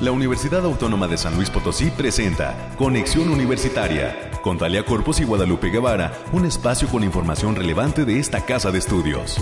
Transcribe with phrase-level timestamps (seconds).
[0.00, 5.70] La Universidad Autónoma de San Luis Potosí presenta Conexión Universitaria con Talia Corpus y Guadalupe
[5.70, 9.38] Guevara, un espacio con información relevante de esta casa de estudios.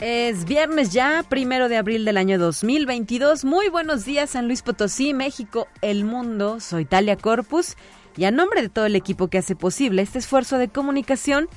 [0.00, 3.44] Es viernes ya, primero de abril del año 2022.
[3.44, 6.58] Muy buenos días, San Luis Potosí, México, el mundo.
[6.60, 7.76] Soy Talia Corpus
[8.16, 11.48] y a nombre de todo el equipo que hace posible este esfuerzo de comunicación,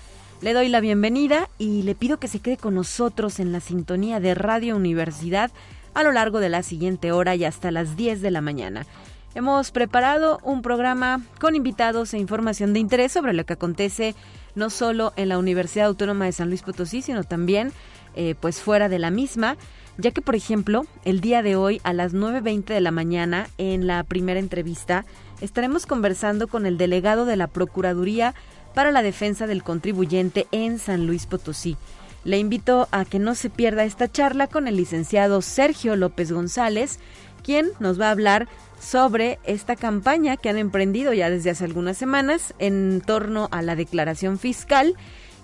[0.41, 4.19] le doy la bienvenida y le pido que se quede con nosotros en la sintonía
[4.19, 5.51] de Radio Universidad
[5.93, 8.87] a lo largo de la siguiente hora y hasta las 10 de la mañana.
[9.35, 14.15] Hemos preparado un programa con invitados e información de interés sobre lo que acontece
[14.55, 17.71] no solo en la Universidad Autónoma de San Luis Potosí, sino también
[18.15, 19.57] eh, pues fuera de la misma,
[19.97, 23.85] ya que por ejemplo el día de hoy a las 9.20 de la mañana en
[23.85, 25.05] la primera entrevista
[25.39, 28.33] estaremos conversando con el delegado de la Procuraduría
[28.73, 31.77] para la Defensa del Contribuyente en San Luis Potosí.
[32.23, 36.99] Le invito a que no se pierda esta charla con el licenciado Sergio López González,
[37.43, 38.47] quien nos va a hablar
[38.79, 43.75] sobre esta campaña que han emprendido ya desde hace algunas semanas en torno a la
[43.75, 44.95] declaración fiscal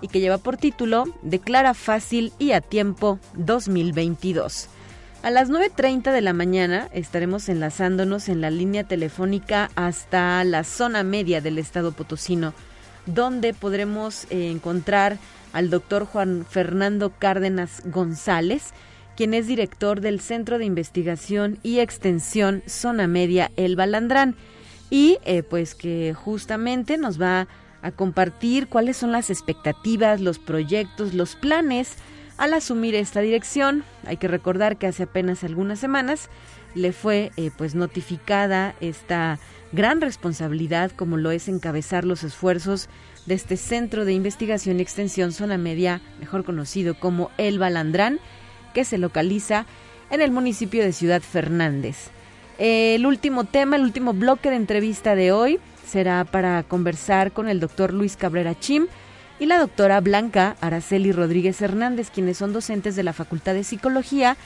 [0.02, 4.70] y que lleva por título Declara fácil y a tiempo 2022.
[5.24, 11.04] A las 9.30 de la mañana estaremos enlazándonos en la línea telefónica hasta la zona
[11.04, 12.54] media del estado potosino,
[13.08, 15.18] donde podremos eh, encontrar
[15.54, 18.74] al doctor Juan Fernando Cárdenas González,
[19.16, 24.36] quien es director del Centro de Investigación y Extensión Zona Media El Balandrán,
[24.90, 27.48] y eh, pues que justamente nos va
[27.82, 31.96] a compartir cuáles son las expectativas, los proyectos, los planes
[32.38, 33.84] al asumir esta dirección.
[34.06, 36.30] Hay que recordar que hace apenas algunas semanas
[36.76, 39.40] le fue eh, pues notificada esta
[39.72, 42.88] gran responsabilidad como lo es encabezar los esfuerzos
[43.26, 48.20] de este Centro de Investigación y Extensión Zona Media, mejor conocido como El Balandrán,
[48.74, 49.66] que se localiza
[50.10, 52.12] en el municipio de Ciudad Fernández.
[52.58, 57.60] El último tema, el último bloque de entrevista de hoy será para conversar con el
[57.60, 58.88] doctor Luis Cabrera Chim
[59.40, 64.38] y la doctora Blanca Araceli Rodríguez Hernández, quienes son docentes de la Facultad de Psicología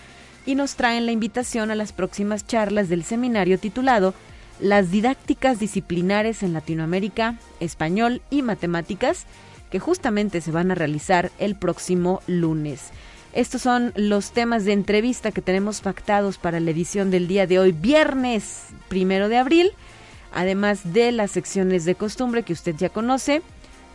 [0.46, 4.14] y nos traen la invitación a las próximas charlas del seminario titulado
[4.60, 9.26] Las didácticas disciplinares en Latinoamérica, Español y Matemáticas,
[9.70, 12.90] que justamente se van a realizar el próximo lunes.
[13.34, 17.60] Estos son los temas de entrevista que tenemos pactados para la edición del día de
[17.60, 19.72] hoy, viernes primero de abril
[20.32, 23.42] además de las secciones de costumbre que usted ya conoce.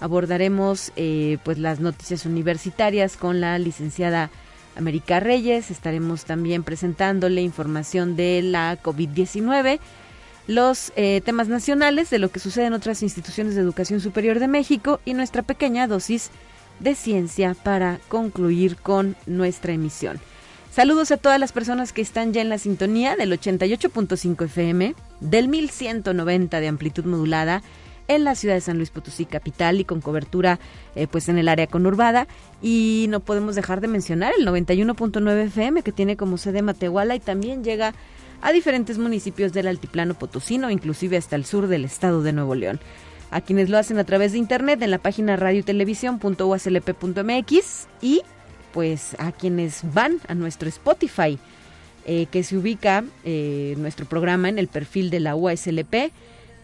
[0.00, 4.30] Abordaremos eh, pues las noticias universitarias con la licenciada
[4.76, 5.70] América Reyes.
[5.70, 9.78] Estaremos también presentándole información de la COVID-19,
[10.46, 14.48] los eh, temas nacionales de lo que sucede en otras instituciones de educación superior de
[14.48, 16.30] México y nuestra pequeña dosis
[16.78, 20.20] de ciencia para concluir con nuestra emisión.
[20.70, 25.48] Saludos a todas las personas que están ya en la sintonía del 88.5 FM, del
[25.48, 27.62] 1190 de amplitud modulada
[28.08, 30.58] en la ciudad de San Luis Potosí capital y con cobertura
[30.94, 32.26] eh, pues en el área conurbada
[32.62, 37.20] y no podemos dejar de mencionar el 91.9 FM que tiene como sede Matehuala y
[37.20, 37.94] también llega
[38.42, 42.80] a diferentes municipios del altiplano potosino, inclusive hasta el sur del estado de Nuevo León.
[43.30, 48.22] A quienes lo hacen a través de internet en la página radiotelevisión.uslp.mx y
[48.72, 51.38] pues a quienes van a nuestro Spotify,
[52.04, 56.12] eh, que se ubica eh, nuestro programa en el perfil de la UASLP,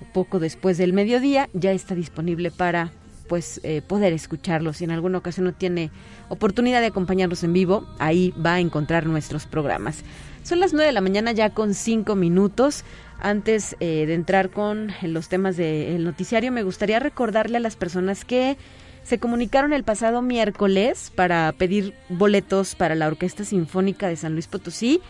[0.03, 2.93] poco después del mediodía, ya está disponible para
[3.29, 4.73] pues eh, poder escucharlo.
[4.73, 5.91] Si en alguna ocasión no tiene
[6.29, 10.05] oportunidad de acompañarnos en vivo, ahí va a encontrar nuestros programas.
[10.43, 12.85] Son las 9 de la mañana ya con 5 minutos.
[13.21, 18.57] Antes de entrar con los temas del noticiario, me gustaría recordarle a las personas que
[19.03, 24.47] se comunicaron el pasado miércoles para pedir boletos para la Orquesta Sinfónica de San Luis
[24.47, 25.01] Potosí,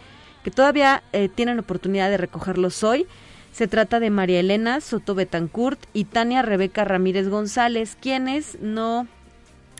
[0.42, 3.06] que todavía eh, tienen oportunidad de recogerlos hoy.
[3.53, 9.07] Se trata de María Elena Soto Betancourt y Tania Rebeca Ramírez González, quienes no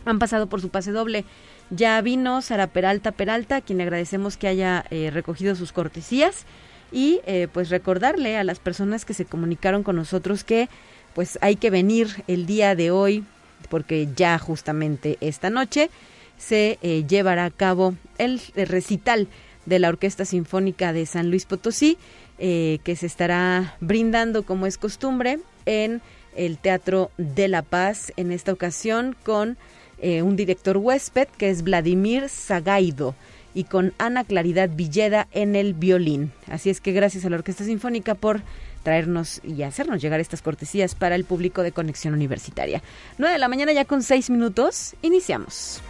[0.05, 1.25] han pasado por su pase doble.
[1.69, 6.45] Ya vino Sara Peralta Peralta, a quien agradecemos que haya eh, recogido sus cortesías
[6.91, 10.69] y eh, pues recordarle a las personas que se comunicaron con nosotros que
[11.15, 13.23] pues hay que venir el día de hoy
[13.69, 15.89] porque ya justamente esta noche
[16.37, 19.27] se eh, llevará a cabo el, recital
[19.65, 21.97] de la Orquesta Sinfónica de San Luis Potosí,
[22.39, 26.01] eh, que se estará brindando como es costumbre en
[26.35, 29.57] el Teatro de la Paz, en esta ocasión con
[29.99, 33.15] eh, un director huésped que es Vladimir Zagaido
[33.53, 36.31] y con Ana Claridad Villeda en el violín.
[36.47, 38.41] Así es que gracias a la Orquesta Sinfónica por
[38.83, 42.81] traernos y hacernos llegar estas cortesías para el público de Conexión Universitaria.
[43.17, 45.81] 9 de la mañana ya con 6 minutos, iniciamos.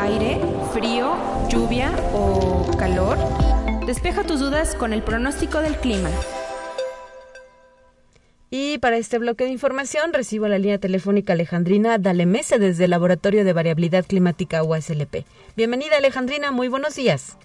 [0.00, 0.40] Aire,
[0.72, 1.14] frío,
[1.50, 3.18] lluvia o calor.
[3.84, 6.08] Despeja tus dudas con el pronóstico del clima.
[8.48, 13.44] Y para este bloque de información recibo la línea telefónica Alejandrina Dalemese desde el Laboratorio
[13.44, 15.26] de Variabilidad Climática UASLP.
[15.54, 17.36] Bienvenida Alejandrina, muy buenos días.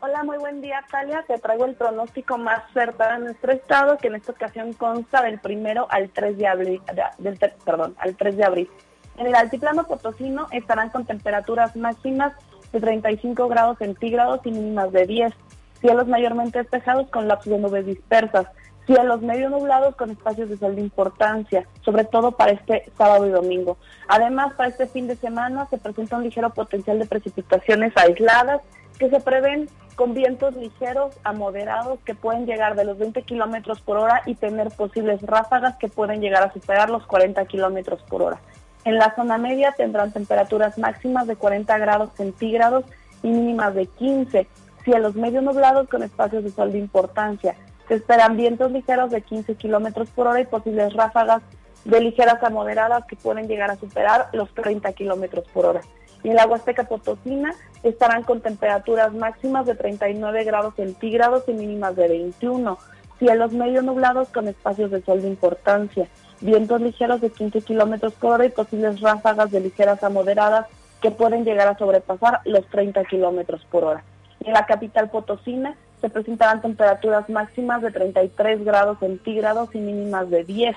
[0.00, 1.24] Hola, muy buen día, Talia.
[1.28, 5.38] Te traigo el pronóstico más cercano de nuestro estado, que en esta ocasión consta del
[5.38, 6.82] primero al 3 de abril,
[7.18, 8.70] del, perdón, al 3 de abril.
[9.18, 12.32] En el altiplano potosino estarán con temperaturas máximas
[12.72, 15.32] de 35 grados centígrados y mínimas de 10.
[15.80, 18.46] Cielos mayormente despejados con lapsos de nubes dispersas
[18.88, 23.30] cielos medio nublados con espacios de sol de importancia, sobre todo para este sábado y
[23.30, 23.76] domingo.
[24.08, 28.62] Además, para este fin de semana se presenta un ligero potencial de precipitaciones aisladas
[28.98, 33.82] que se prevén con vientos ligeros a moderados que pueden llegar de los 20 kilómetros
[33.82, 38.22] por hora y tener posibles ráfagas que pueden llegar a superar los 40 kilómetros por
[38.22, 38.40] hora.
[38.84, 42.84] En la zona media tendrán temperaturas máximas de 40 grados centígrados
[43.22, 44.46] y mínimas de 15,
[44.84, 47.54] cielos medio nublados con espacios de sol de importancia.
[47.88, 51.42] Se esperan vientos ligeros de 15 kilómetros por hora y posibles ráfagas
[51.84, 55.80] de ligeras a moderadas que pueden llegar a superar los 30 kilómetros por hora.
[56.22, 61.96] Y en la Huasteca Potosina estarán con temperaturas máximas de 39 grados centígrados y mínimas
[61.96, 62.78] de 21.
[63.18, 66.08] Cielos medio nublados con espacios de sol de importancia.
[66.40, 70.66] Vientos ligeros de 15 kilómetros por hora y posibles ráfagas de ligeras a moderadas
[71.02, 74.04] que pueden llegar a sobrepasar los 30 kilómetros por hora.
[74.44, 80.44] En la capital Potosina se presentarán temperaturas máximas de 33 grados centígrados y mínimas de
[80.44, 80.76] 10.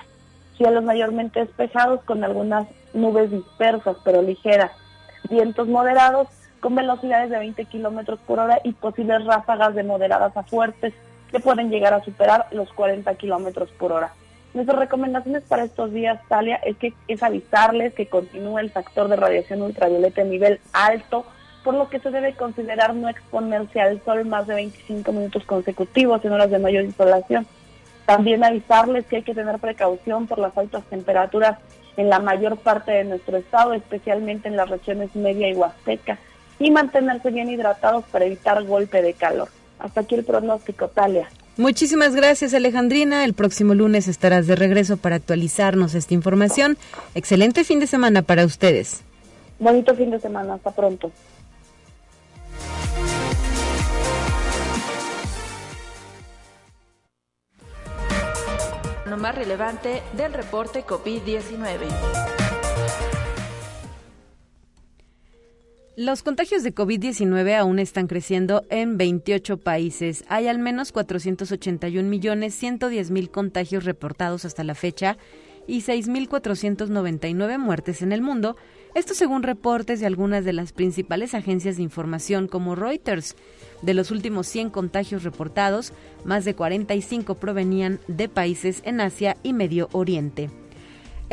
[0.56, 4.72] Cielos mayormente despejados con algunas nubes dispersas pero ligeras.
[5.30, 6.26] Vientos moderados
[6.58, 10.92] con velocidades de 20 kilómetros por hora y posibles ráfagas de moderadas a fuertes
[11.30, 14.12] que pueden llegar a superar los 40 kilómetros por hora.
[14.54, 19.16] Nuestras recomendaciones para estos días, Talia, es que es avisarles que continúa el factor de
[19.16, 21.24] radiación ultravioleta a nivel alto
[21.62, 26.24] por lo que se debe considerar no exponerse al sol más de 25 minutos consecutivos
[26.24, 27.46] en horas de mayor insolación.
[28.04, 31.58] También avisarles que hay que tener precaución por las altas temperaturas
[31.96, 36.18] en la mayor parte de nuestro estado, especialmente en las regiones media y huasteca,
[36.58, 39.48] y mantenerse bien hidratados para evitar golpe de calor.
[39.78, 41.28] Hasta aquí el pronóstico, Talia.
[41.56, 43.24] Muchísimas gracias, Alejandrina.
[43.24, 46.78] El próximo lunes estarás de regreso para actualizarnos esta información.
[47.14, 49.02] Excelente fin de semana para ustedes.
[49.58, 50.54] Bonito fin de semana.
[50.54, 51.12] Hasta pronto.
[59.22, 61.86] más relevante del reporte COVID-19.
[66.04, 70.24] Los contagios de COVID-19 aún están creciendo en 28 países.
[70.26, 75.16] Hay al menos 481 millones 110 mil contagios reportados hasta la fecha
[75.68, 78.56] y 6.499 muertes en el mundo,
[78.96, 83.36] esto según reportes de algunas de las principales agencias de información como Reuters.
[83.82, 85.92] De los últimos 100 contagios reportados,
[86.24, 90.50] más de 45 provenían de países en Asia y Medio Oriente.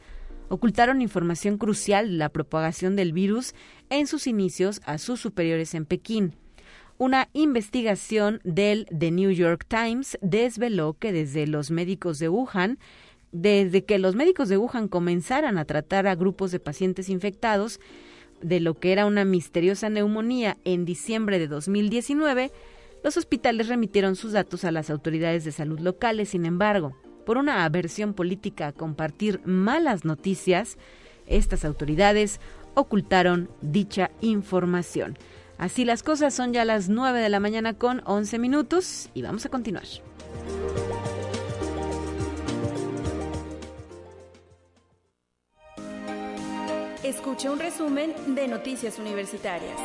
[0.49, 3.55] ocultaron información crucial de la propagación del virus
[3.91, 6.35] en sus inicios a sus superiores en Pekín.
[6.99, 12.79] Una investigación del The New York Times desveló que desde los médicos de Wuhan,
[13.33, 17.81] desde que los médicos de Wuhan comenzaran a tratar a grupos de pacientes infectados
[18.41, 22.51] de lo que era una misteriosa neumonía en diciembre de 2019,
[23.05, 26.31] los hospitales remitieron sus datos a las autoridades de salud locales.
[26.31, 26.97] Sin embargo,
[27.27, 30.79] por una aversión política a compartir malas noticias,
[31.27, 32.41] estas autoridades
[32.75, 35.19] ocultaron dicha información.
[35.59, 39.45] Así las cosas son ya las 9 de la mañana con 11 minutos y vamos
[39.45, 39.85] a continuar.
[47.03, 49.77] Escucha un resumen de Noticias Universitarias.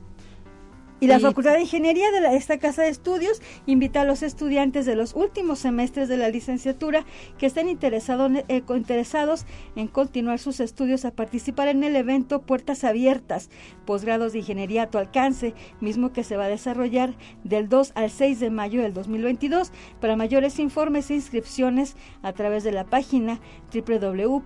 [1.01, 4.95] Y la Facultad de Ingeniería de esta Casa de Estudios invita a los estudiantes de
[4.95, 7.07] los últimos semestres de la licenciatura
[7.39, 12.83] que estén interesado, eh, interesados en continuar sus estudios a participar en el evento Puertas
[12.83, 13.49] Abiertas,
[13.87, 18.11] posgrados de Ingeniería a tu alcance, mismo que se va a desarrollar del 2 al
[18.11, 19.71] 6 de mayo del 2022.
[19.99, 23.39] Para mayores informes e inscripciones a través de la página
[23.73, 24.43] www.a.uaslp.mx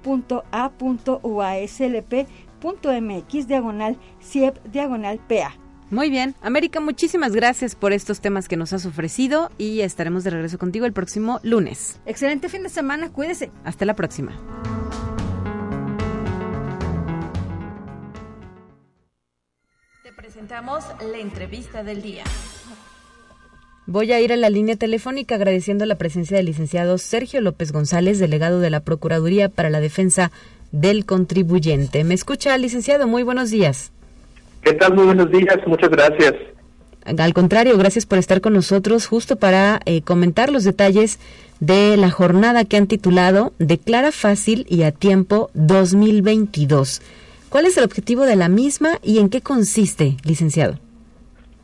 [3.49, 5.64] diagonal CIEP diagonal PA.
[5.91, 6.35] Muy bien.
[6.41, 10.85] América, muchísimas gracias por estos temas que nos has ofrecido y estaremos de regreso contigo
[10.85, 11.99] el próximo lunes.
[12.05, 13.51] Excelente fin de semana, cuídese.
[13.63, 14.31] Hasta la próxima.
[20.03, 22.23] Te presentamos la entrevista del día.
[23.87, 28.17] Voy a ir a la línea telefónica agradeciendo la presencia del licenciado Sergio López González,
[28.17, 30.31] delegado de la Procuraduría para la Defensa
[30.71, 32.03] del Contribuyente.
[32.03, 33.07] ¿Me escucha, licenciado?
[33.07, 33.91] Muy buenos días.
[34.65, 34.95] ¿Qué tal?
[34.95, 36.33] Muy buenos días, muchas gracias.
[37.05, 41.19] Al contrario, gracias por estar con nosotros justo para eh, comentar los detalles
[41.59, 47.03] de la jornada que han titulado Declara fácil y a tiempo 2022.
[47.49, 50.79] ¿Cuál es el objetivo de la misma y en qué consiste, licenciado?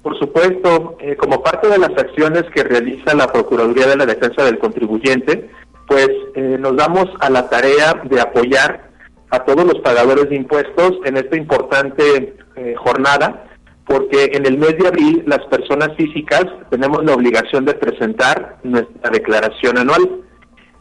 [0.04, 4.46] Por supuesto, eh, como parte de las acciones que realiza la Procuraduría de la Defensa
[4.46, 5.50] del Contribuyente,
[5.88, 8.91] pues eh, nos damos a la tarea de apoyar
[9.32, 13.46] a todos los pagadores de impuestos en esta importante eh, jornada,
[13.86, 19.10] porque en el mes de abril las personas físicas tenemos la obligación de presentar nuestra
[19.10, 20.22] declaración anual.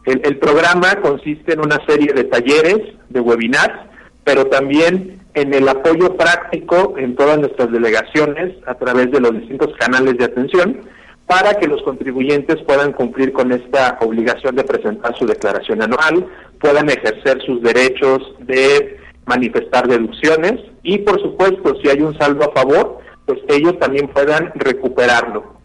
[0.05, 3.87] El, programa consiste en una serie de talleres, de webinars,
[4.23, 9.75] pero también en el apoyo práctico en todas nuestras delegaciones a través de los distintos
[9.77, 10.81] canales de atención
[11.27, 16.27] para que los contribuyentes puedan cumplir con esta obligación de presentar su declaración anual,
[16.59, 22.53] puedan ejercer sus derechos de manifestar deducciones y por supuesto si hay un saldo a
[22.53, 25.61] favor, pues ellos también puedan recuperarlo.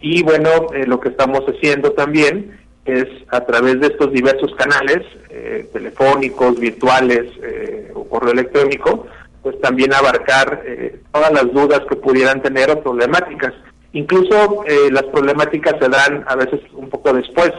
[0.00, 5.04] Y bueno, eh, lo que estamos haciendo también es a través de estos diversos canales,
[5.28, 9.06] eh, telefónicos, virtuales eh, o correo electrónico,
[9.42, 13.52] pues también abarcar eh, todas las dudas que pudieran tener o problemáticas.
[13.92, 17.52] Incluso las problemáticas se dan a veces un poco después.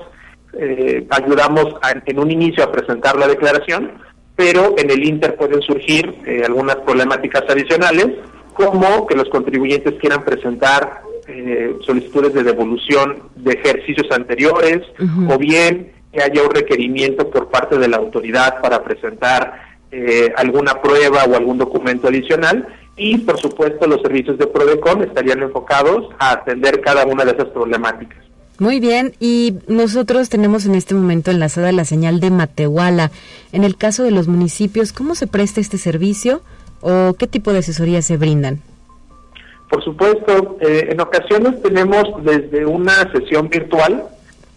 [1.10, 3.94] ayudamos en un inicio a presentar la declaración,
[4.36, 6.14] pero en el Inter pueden surgir
[6.46, 8.10] algunas problemáticas adicionales,
[8.54, 14.82] como que los contribuyentes quieran presentar eh, solicitudes de devolución de ejercicios anteriores
[15.30, 19.62] o bien que haya un requerimiento por parte de la autoridad para presentar
[19.92, 22.68] eh, alguna prueba o algún documento adicional
[23.00, 27.48] y por supuesto los servicios de Prodecon estarían enfocados a atender cada una de esas
[27.48, 28.20] problemáticas.
[28.60, 33.10] Muy bien, y nosotros tenemos en este momento enlazada la señal de Matehuala.
[33.54, 36.42] En el caso de los municipios, ¿cómo se presta este servicio
[36.82, 38.62] o qué tipo de asesoría se brindan?
[39.70, 44.04] Por supuesto, eh, en ocasiones tenemos desde una sesión virtual,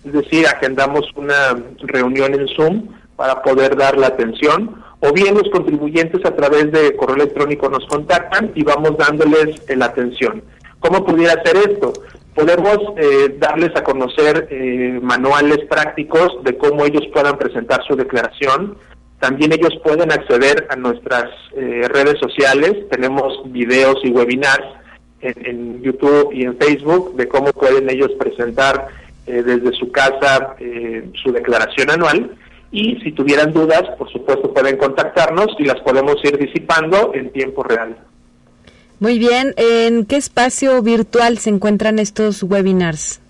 [0.04, 5.48] es decir, agendamos una reunión en Zoom para poder dar la atención, o bien los
[5.50, 10.42] contribuyentes a través de correo electrónico nos contactan y vamos dándoles la atención.
[10.80, 11.92] ¿Cómo pudiera hacer esto?
[12.34, 18.78] Podemos eh, darles a conocer eh, manuales prácticos de cómo ellos puedan presentar su declaración.
[19.20, 22.88] También ellos pueden acceder a nuestras redes sociales.
[22.90, 24.66] Tenemos videos y webinars
[25.22, 28.88] en, YouTube y en Facebook de cómo pueden ellos presentar
[29.26, 32.36] eh, desde su casa eh, su declaración anual.
[32.72, 37.62] Y si tuvieran dudas, por supuesto, pueden contactarnos y las podemos ir disipando en tiempo
[37.62, 37.96] real.
[38.98, 39.54] Muy bien.
[39.56, 43.22] ¿En qué espacio virtual se encuentran estos webinars?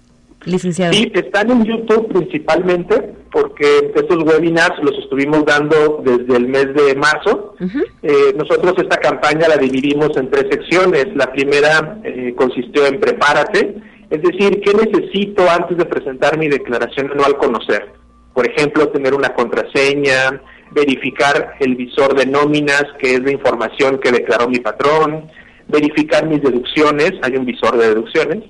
[0.45, 0.93] licenciado?
[0.93, 6.95] Sí, están en YouTube principalmente, porque estos webinars los estuvimos dando desde el mes de
[6.95, 7.55] marzo.
[8.03, 11.07] Eh, nosotros esta campaña la dividimos en tres secciones.
[11.15, 13.77] La primera eh, consistió en prepárate,
[14.11, 18.02] es decir, ¿qué necesito antes de presentar mi declaración anual conocer?
[18.35, 20.41] Por ejemplo, tener una contraseña,
[20.71, 25.31] verificar el visor de nóminas, que es la información que declaró mi patrón,
[25.69, 28.45] verificar mis deducciones, hay un visor de deducciones,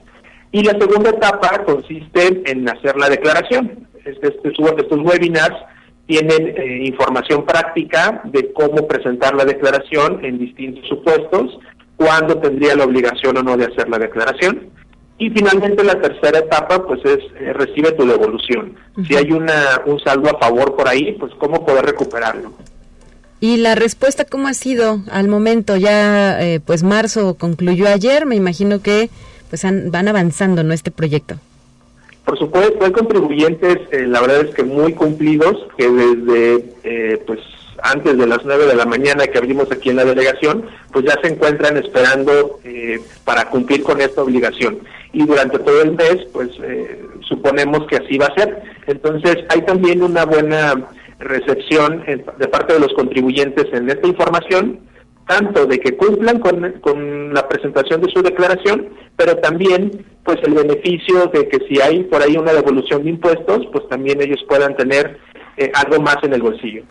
[0.52, 3.88] y la segunda etapa consiste en hacer la declaración.
[4.04, 5.56] Este, este estos webinars
[6.06, 11.58] tienen eh, información práctica de cómo presentar la declaración en distintos supuestos,
[11.96, 14.70] cuándo tendría la obligación o no de hacer la declaración.
[15.22, 18.74] Y finalmente la tercera etapa pues es eh, recibe tu devolución.
[19.06, 22.52] Si hay una, un saldo a favor por ahí, pues cómo poder recuperarlo.
[23.38, 25.76] ¿Y la respuesta cómo ha sido al momento?
[25.76, 29.10] Ya eh, pues marzo concluyó ayer, me imagino que
[29.48, 31.36] pues van avanzando en este proyecto.
[32.24, 37.38] Por supuesto, hay contribuyentes, eh, la verdad es que muy cumplidos, que desde eh, pues
[37.82, 41.18] antes de las 9 de la mañana que abrimos aquí en la delegación, pues ya
[41.20, 44.78] se encuentran esperando eh, para cumplir con esta obligación.
[45.12, 46.50] Y durante todo el mes, pues
[47.28, 48.62] suponemos que así va a ser.
[48.86, 50.74] Entonces, hay también una buena
[51.18, 54.80] recepción de parte de los contribuyentes en esta información
[55.26, 61.26] tanto de que cumplan con, la presentación de su declaración, pero también pues el beneficio
[61.32, 65.18] de que si hay por ahí una devolución de impuestos, pues también ellos puedan tener
[65.56, 66.82] eh, algo más en el bolsillo.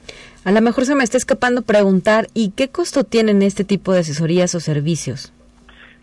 [0.43, 3.99] A lo mejor se me está escapando preguntar, ¿y qué costo tienen este tipo de
[3.99, 5.33] asesorías o servicios?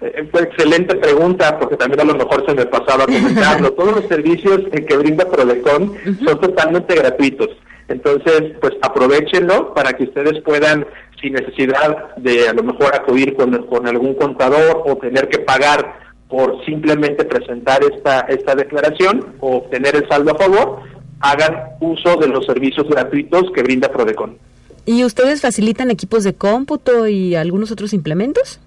[0.01, 3.73] Eh, pues, excelente pregunta, porque también a lo mejor se me pasaba comentarlo.
[3.73, 7.49] Todos los servicios que brinda Prodecon son totalmente gratuitos.
[7.89, 10.87] Entonces, pues aprovechenlo para que ustedes puedan
[11.21, 15.99] sin necesidad de a lo mejor acudir con, con algún contador o tener que pagar
[16.29, 20.81] por simplemente presentar esta, esta declaración o obtener el saldo a favor,
[21.21, 24.37] hagan uso de los servicios gratuitos que brinda Prodecon.
[24.85, 28.61] ¿Y ustedes facilitan equipos de cómputo y algunos otros implementos?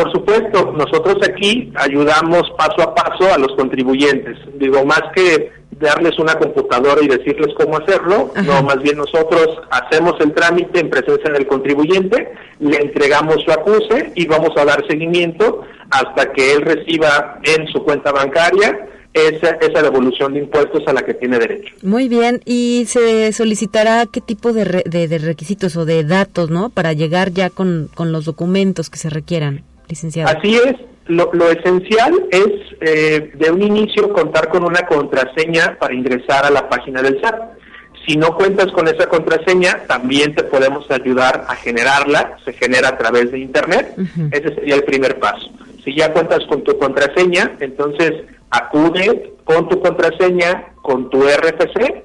[0.00, 4.38] Por supuesto, nosotros aquí ayudamos paso a paso a los contribuyentes.
[4.54, 10.14] Digo, más que darles una computadora y decirles cómo hacerlo, no, más bien nosotros hacemos
[10.20, 15.64] el trámite en presencia del contribuyente, le entregamos su acuse y vamos a dar seguimiento
[15.90, 21.02] hasta que él reciba en su cuenta bancaria esa, esa devolución de impuestos a la
[21.02, 21.74] que tiene derecho.
[21.82, 26.70] Muy bien, y se solicitará qué tipo de, de, requisitos o de datos, ¿no?
[26.70, 30.36] Para llegar ya con, con los documentos que se requieran, licenciado.
[30.36, 30.76] Así es,
[31.06, 36.68] lo, esencial es eh, de un inicio contar con una contraseña para ingresar a la
[36.68, 37.58] página del SAT.
[38.06, 42.98] Si no cuentas con esa contraseña, también te podemos ayudar a generarla, se genera a
[42.98, 43.94] través de Internet.
[44.30, 45.50] Ese sería el primer paso.
[45.84, 48.12] Si ya cuentas con tu contraseña, entonces
[48.50, 52.04] acude con tu contraseña, con tu RFC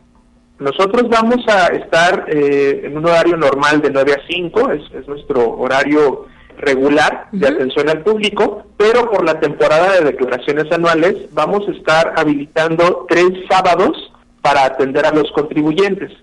[0.64, 5.58] Nosotros vamos a estar eh, en un horario normal de 9 a 5, es, nuestro
[5.58, 11.72] horario regular de atención al público, pero por la temporada de declaraciones anuales vamos a
[11.72, 16.14] estar habilitando tres sábados para atender a los contribuyentes.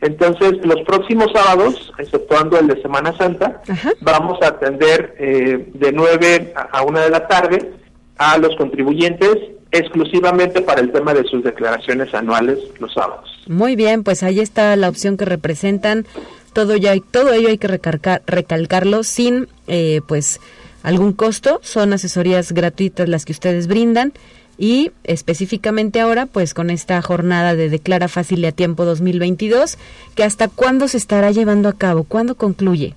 [0.00, 3.60] Entonces, los próximos sábados, exceptuando el de Semana Santa,
[4.00, 7.70] vamos a atender eh, de 9 a 1 de la tarde
[8.16, 13.30] a los contribuyentes exclusivamente para el tema de sus declaraciones anuales los sábados.
[13.46, 16.06] Muy bien, pues ahí está la opción que representan.
[16.52, 20.40] Todo ya todo ello hay que recalcar, recalcarlo sin eh, pues
[20.82, 21.60] algún costo.
[21.62, 24.12] Son asesorías gratuitas las que ustedes brindan
[24.58, 29.78] y específicamente ahora pues con esta jornada de Declara Fácil y a Tiempo 2022
[30.14, 32.94] que hasta cuándo se estará llevando a cabo, cuándo concluye.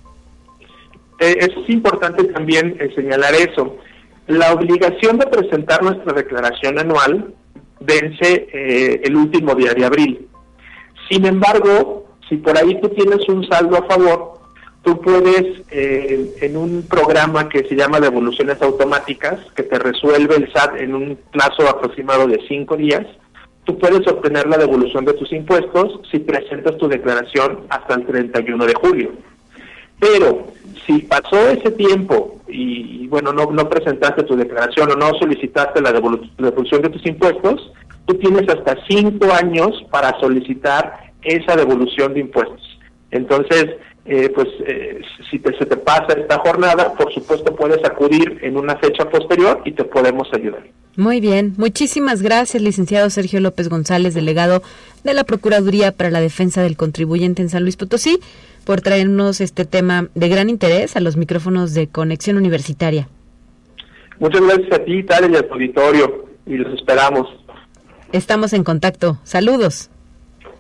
[1.20, 3.78] Eh, es importante también eh, señalar eso.
[4.28, 7.34] La obligación de presentar nuestra declaración anual
[7.82, 10.28] vence eh, el último día de abril.
[11.10, 14.40] Sin embargo, si por ahí tú tienes un saldo a favor,
[14.84, 20.52] tú puedes, eh, en un programa que se llama devoluciones automáticas, que te resuelve el
[20.54, 23.06] SAT en un plazo aproximado de cinco días,
[23.66, 28.66] tú puedes obtener la devolución de tus impuestos si presentas tu declaración hasta el 31
[28.66, 29.12] de julio.
[30.04, 30.48] Pero
[30.86, 36.82] si pasó ese tiempo y, bueno, no, presentaste tu declaración o no solicitaste la devolución
[36.82, 37.72] de tus impuestos,
[38.06, 42.62] tú tienes hasta cinco años para solicitar esa devolución de impuestos.
[43.12, 43.68] Entonces,
[44.06, 45.00] eh, pues eh,
[45.32, 49.72] si se te pasa esta jornada, por supuesto puedes acudir en una fecha posterior y
[49.72, 50.64] te podemos ayudar.
[50.98, 54.62] Muy bien, muchísimas gracias, licenciado Sergio López González, delegado
[55.04, 58.20] de la Procuraduría para la Defensa del Contribuyente en San Luis Potosí
[58.64, 63.08] por traernos este tema de gran interés a los micrófonos de Conexión Universitaria.
[64.20, 67.28] Muchas gracias a ti, Tal, y a tu auditorio, y los esperamos.
[68.12, 69.20] Estamos en contacto.
[69.24, 69.90] Saludos.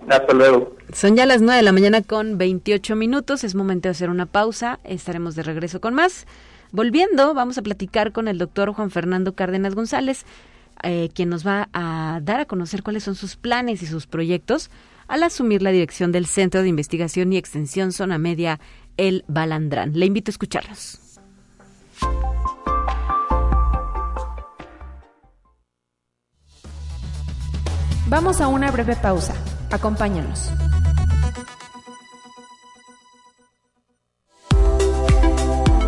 [0.09, 0.75] Hasta luego.
[0.91, 3.43] Son ya las 9 de la mañana con 28 minutos.
[3.43, 4.79] Es momento de hacer una pausa.
[4.83, 6.25] Estaremos de regreso con más.
[6.71, 10.25] Volviendo, vamos a platicar con el doctor Juan Fernando Cárdenas González,
[10.81, 14.71] eh, quien nos va a dar a conocer cuáles son sus planes y sus proyectos
[15.13, 18.59] al asumir la dirección del Centro de Investigación y Extensión Zona Media,
[18.97, 19.91] el Balandrán.
[19.93, 21.19] Le invito a escucharlos.
[28.07, 29.35] Vamos a una breve pausa.
[29.69, 30.49] Acompáñanos.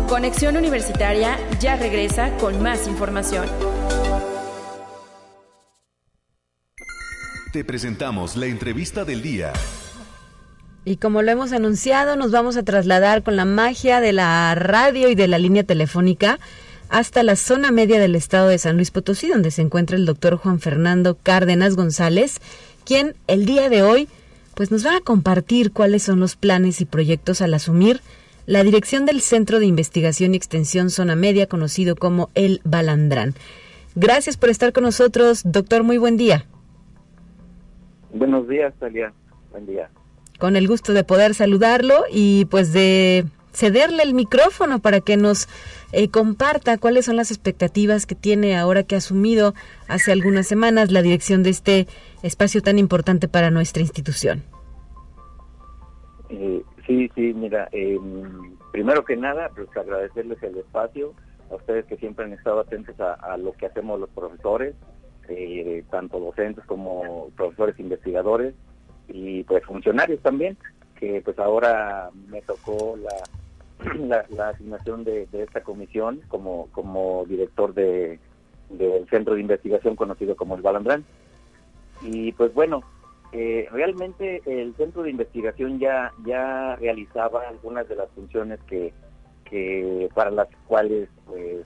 [0.08, 3.48] Conexión Universitaria ya regresa con más información.
[7.56, 9.50] Te presentamos la entrevista del día.
[10.84, 15.08] Y como lo hemos anunciado, nos vamos a trasladar con la magia de la radio
[15.08, 16.38] y de la línea telefónica
[16.90, 20.36] hasta la zona media del estado de San Luis Potosí, donde se encuentra el doctor
[20.36, 22.42] Juan Fernando Cárdenas González,
[22.84, 24.06] quien el día de hoy
[24.54, 28.02] pues nos va a compartir cuáles son los planes y proyectos al asumir
[28.44, 33.34] la dirección del Centro de Investigación y Extensión Zona Media, conocido como el Balandrán.
[33.94, 35.84] Gracias por estar con nosotros, doctor.
[35.84, 36.44] Muy buen día.
[38.16, 39.12] Buenos días, Talia.
[39.50, 39.90] Buen día.
[40.38, 45.48] Con el gusto de poder saludarlo y pues de cederle el micrófono para que nos
[45.92, 49.54] eh, comparta cuáles son las expectativas que tiene ahora que ha asumido
[49.88, 51.86] hace algunas semanas la dirección de este
[52.22, 54.44] espacio tan importante para nuestra institución.
[56.30, 61.14] Eh, sí, sí, mira, em, primero que nada, pues agradecerles el espacio,
[61.50, 64.74] a ustedes que siempre han estado atentos a lo que hacemos los profesores,
[65.28, 68.54] eh, tanto docentes como profesores investigadores
[69.08, 70.56] y pues funcionarios también,
[70.98, 78.18] que pues ahora me tocó la, la, asignación de, esta comisión como, como director de,
[78.70, 81.04] del centro de investigación conocido como el Balandrán.
[82.02, 82.82] Y pues bueno,
[83.32, 88.92] eh, realmente el centro de investigación ya, ya realizaba algunas de las funciones que,
[89.44, 91.64] que para las cuales pues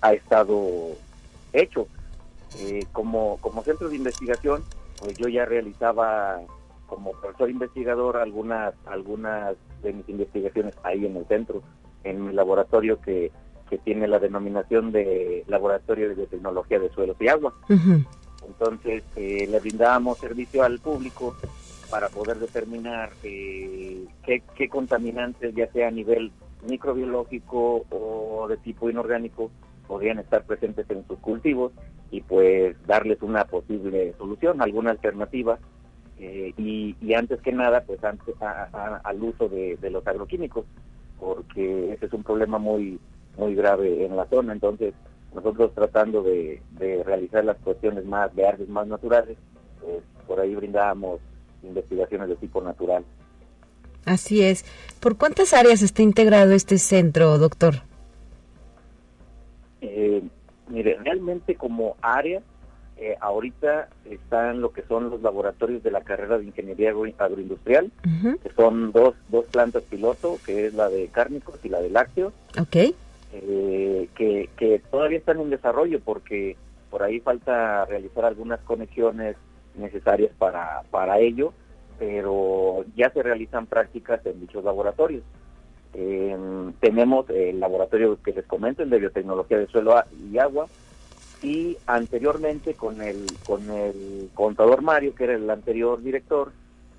[0.00, 0.96] ha estado
[1.54, 1.88] hecho.
[2.92, 4.62] Como, como centro de investigación,
[5.00, 6.40] pues yo ya realizaba
[6.86, 11.62] como profesor investigador algunas algunas de mis investigaciones ahí en el centro,
[12.04, 13.32] en mi laboratorio que,
[13.68, 17.54] que tiene la denominación de Laboratorio de Biotecnología de Suelos y Agua.
[18.46, 21.34] Entonces, eh, le brindábamos servicio al público
[21.90, 26.30] para poder determinar eh, qué, qué contaminantes, ya sea a nivel
[26.66, 29.50] microbiológico o de tipo inorgánico,
[29.86, 31.72] podrían estar presentes en sus cultivos
[32.10, 35.58] y pues darles una posible solución, alguna alternativa
[36.18, 40.64] eh, y, antes que nada pues antes al uso de, los agroquímicos
[41.18, 42.98] porque ese es un problema muy
[43.36, 44.52] muy grave en la zona.
[44.52, 44.94] Entonces
[45.34, 46.60] nosotros tratando de,
[47.04, 49.36] realizar las cuestiones más verdes más naturales
[49.80, 51.20] pues por ahí brindábamos
[51.62, 53.04] investigaciones de tipo natural.
[54.04, 54.64] Así es.
[55.00, 57.82] Por cuántas áreas está integrado este centro doctor
[59.84, 60.22] eh,
[60.68, 62.42] mire realmente como área
[62.96, 67.90] eh, ahorita están lo que son los laboratorios de la carrera de ingeniería agroindustrial,
[68.40, 72.32] que son dos, dos plantas piloto, que es la de cárnicos y la de lácteos,
[72.60, 72.94] okay.
[73.32, 76.56] Eh, que, que todavía están en desarrollo porque
[76.88, 79.34] por ahí falta realizar algunas conexiones
[79.74, 81.52] necesarias para, para ello,
[81.98, 85.24] pero ya se realizan prácticas en dichos laboratorios.
[85.94, 86.36] Eh,
[86.84, 89.94] tenemos el laboratorio que les comento, el de biotecnología de suelo
[90.30, 90.66] y agua,
[91.42, 96.52] y anteriormente con el con el contador Mario que era el anterior director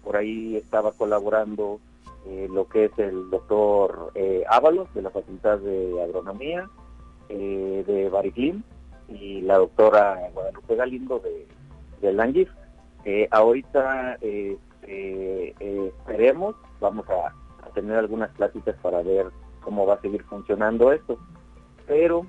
[0.03, 1.79] por ahí estaba colaborando
[2.25, 6.67] eh, lo que es el doctor eh, Ábalos de la Facultad de Agronomía
[7.29, 8.63] eh, de Bariclín
[9.07, 11.45] y la doctora Guadalupe Galindo de,
[12.01, 12.49] de Langif.
[13.29, 14.17] ahorita
[15.61, 17.27] esperemos, vamos a,
[17.63, 19.27] a tener algunas pláticas para ver
[19.65, 21.17] cómo va a seguir funcionando esto,
[21.87, 22.25] pero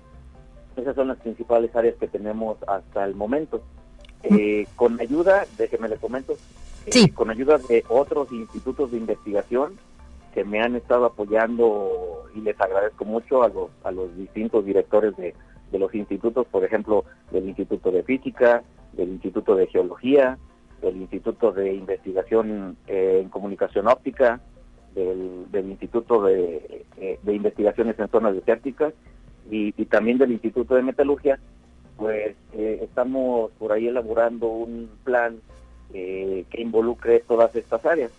[0.75, 3.61] esas son las principales áreas que tenemos hasta el momento.
[4.23, 6.35] Eh, con ayuda, déjeme le comento,
[6.87, 9.79] eh, con ayuda de otros institutos de investigación
[10.33, 15.17] que me han estado apoyando y les agradezco mucho a los, a los distintos directores
[15.17, 15.35] de,
[15.71, 18.63] de los institutos, por ejemplo, del Instituto de Física,
[18.95, 20.39] del Instituto de Geología,
[20.81, 24.41] del Instituto de Investigación eh, en Comunicación Óptica,
[24.97, 26.85] del, Instituto de,
[27.23, 28.95] de Investigaciones en Zonas Desérticas
[29.51, 31.39] y, también del Instituto de Metalurgia,
[31.97, 35.39] pues eh, estamos por ahí elaborando un plan
[35.95, 38.11] eh, que involucre todas estas áreas.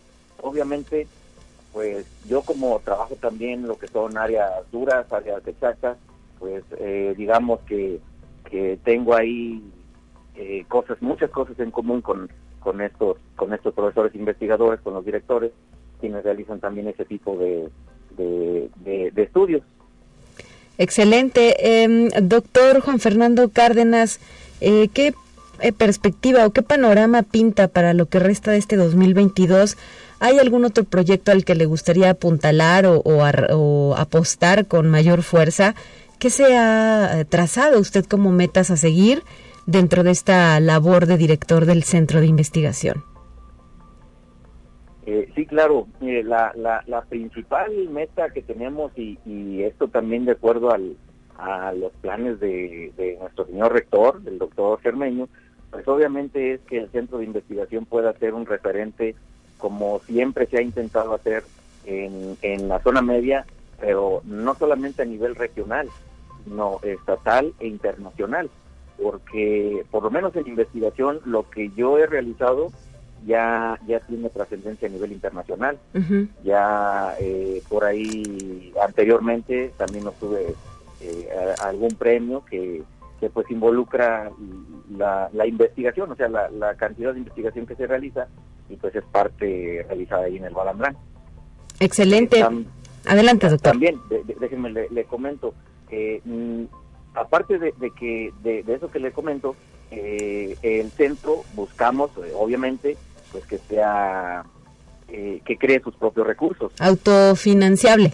[0.41, 1.07] Obviamente,
[1.73, 5.97] pues yo como trabajo también lo que son áreas duras, áreas exactas,
[6.39, 7.99] pues eh, digamos que,
[8.49, 9.63] que tengo ahí
[10.67, 15.51] cosas, muchas cosas en común con, con estos, con estos profesores investigadores, con los directores,
[15.99, 17.69] quienes realizan también ese tipo de,
[18.17, 19.63] de estudios.
[20.77, 21.83] Excelente.
[21.83, 24.19] Em, doctor Juan Fernando Cárdenas,
[24.61, 25.13] eh, ¿qué
[25.59, 29.77] eh, perspectiva o qué panorama pinta para lo que resta de este 2022?
[30.19, 35.75] ¿Hay algún otro proyecto al que le gustaría apuntalar o, apostar con mayor fuerza?
[36.19, 39.23] ¿Qué se ha eh, trazado usted como metas a seguir
[39.65, 43.03] dentro de esta labor de director del centro de investigación?
[45.09, 45.87] Eh, sí, claro.
[46.01, 49.17] la, la, principal meta que tenemos, y,
[49.63, 50.97] esto también de acuerdo al,
[51.37, 55.29] a los planes de, nuestro señor rector, el doctor Germeño,
[55.71, 59.15] pues obviamente es que el centro de investigación pueda ser un referente
[59.57, 61.45] como siempre se ha intentado hacer
[61.85, 63.45] en, en la zona media,
[63.79, 65.87] pero no solamente a nivel regional,
[66.43, 68.49] sino estatal e internacional,
[69.01, 72.73] porque por lo menos en investigación lo que yo he realizado
[73.25, 75.77] ya, ya tiene trascendencia a nivel internacional.
[76.43, 80.55] Ya eh, por ahí anteriormente también obtuve
[81.01, 81.29] eh,
[81.63, 82.83] algún premio que,
[83.19, 84.31] que pues involucra
[84.95, 88.27] la, la investigación, o sea, la, la, cantidad de investigación que se realiza
[88.69, 90.97] y pues es parte realizada ahí en el Balandrán.
[91.79, 92.43] Excelente.
[93.05, 93.71] Adelante, doctor.
[93.71, 93.99] También,
[94.39, 95.53] déjenme le, comento,
[95.89, 96.63] que mm,
[97.13, 99.55] aparte de, que de, eso que le comento,
[99.91, 102.97] eh, el centro buscamos, obviamente,
[103.31, 104.43] pues que sea
[105.09, 106.71] eh, que cree sus propios recursos.
[106.79, 108.13] Autofinanciable.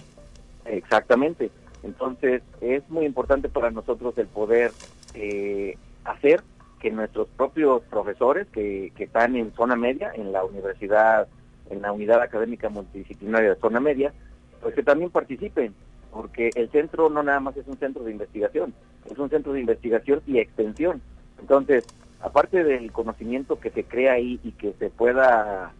[0.64, 1.50] Exactamente.
[1.82, 4.72] Entonces es muy importante para nosotros el poder
[5.14, 6.42] eh, hacer
[6.80, 11.28] que nuestros propios profesores que, que están en zona media, en la universidad,
[11.70, 14.12] en la unidad académica multidisciplinaria de zona media,
[14.60, 15.74] pues que también participen,
[16.12, 18.74] porque el centro no nada más es un centro de investigación,
[19.10, 21.00] es un centro de investigación y extensión.
[21.40, 21.84] Entonces,
[22.24, 25.72] aparte del conocimiento que se crea ahí y que se pueda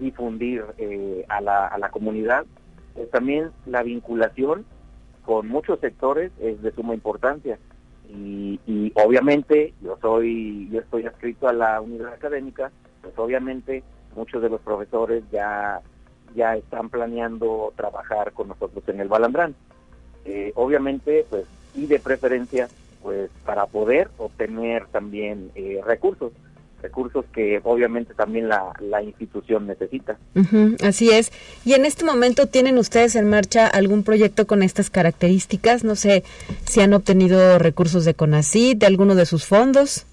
[0.00, 2.46] difundir eh, a, la, a la comunidad,
[3.10, 4.64] también la vinculación
[5.24, 7.58] con muchos sectores es de suma importancia.
[8.08, 12.70] Y, y, obviamente yo soy yo estoy adscrito a la unidad académica
[13.00, 13.82] pues obviamente
[14.14, 15.80] muchos de los profesores ya
[16.34, 19.54] ya están planeando trabajar con nosotros en el Balandrán
[20.26, 22.68] eh, obviamente pues y de preferencia
[23.02, 26.32] pues para poder obtener también eh, recursos
[26.82, 30.18] recursos que obviamente también la, la institución necesita.
[30.84, 31.32] así es.
[31.64, 35.84] Y en este momento tienen ustedes en marcha algún proyecto con estas características.
[35.84, 36.24] No sé
[36.64, 40.06] si han obtenido recursos de CONACYT, de alguno de sus fondos.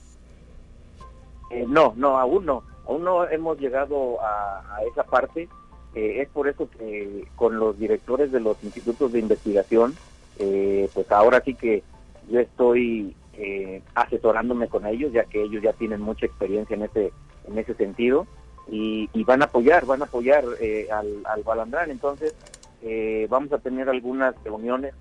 [1.49, 2.63] Eh, no, no, aún no.
[2.87, 5.49] Aún no hemos llegado a, esa parte.
[5.95, 9.95] Eh, es por eso que con los directores de los institutos de investigación,
[10.37, 11.83] eh, pues ahora sí que
[12.29, 17.11] yo estoy eh, asesorándome con ellos, ya que ellos ya tienen mucha experiencia en ese,
[17.47, 18.27] en ese sentido,
[18.71, 21.89] y, van a apoyar, van a apoyar eh, al, al Balandrán.
[21.89, 22.35] Entonces,
[22.81, 24.93] eh, vamos a tener algunas reuniones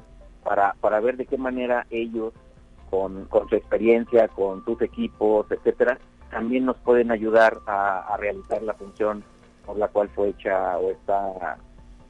[0.43, 2.33] para, para ver de qué manera ellos,
[2.91, 5.99] con, con su experiencia, con sus equipos, etcétera,
[6.31, 9.23] también nos pueden ayudar a, realizar la función
[9.67, 11.59] por la cual fue hecha o está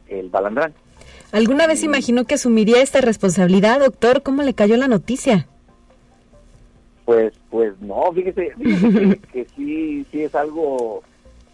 [0.07, 0.75] el Balandrán.
[1.33, 4.23] ¿Alguna vez imaginó que asumiría esta responsabilidad, doctor?
[4.23, 5.47] ¿Cómo le cayó la noticia?
[7.05, 8.53] Pues, pues no, fíjese,
[9.33, 11.03] que, sí, sí es algo,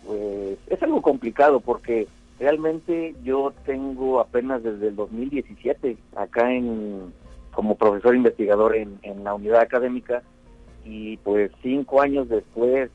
[0.06, 2.06] pues, es algo complicado porque
[2.38, 7.12] realmente yo tengo apenas desde el 2017 acá en
[7.52, 10.22] como profesor investigador en, la unidad académica
[10.84, 12.90] y pues cinco años después